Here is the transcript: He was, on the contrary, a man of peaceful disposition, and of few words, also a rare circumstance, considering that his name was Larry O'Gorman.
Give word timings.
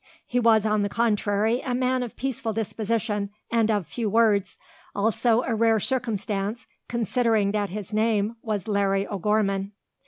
He 0.25 0.39
was, 0.39 0.65
on 0.65 0.81
the 0.81 0.89
contrary, 0.89 1.61
a 1.61 1.75
man 1.75 2.01
of 2.01 2.15
peaceful 2.15 2.53
disposition, 2.53 3.29
and 3.51 3.69
of 3.69 3.85
few 3.85 4.09
words, 4.09 4.57
also 4.95 5.43
a 5.43 5.53
rare 5.53 5.79
circumstance, 5.79 6.65
considering 6.89 7.51
that 7.51 7.69
his 7.69 7.93
name 7.93 8.35
was 8.41 8.67
Larry 8.67 9.05
O'Gorman. 9.05 9.73